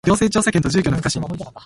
[0.03, 1.21] 行政調査権と住居の不可侵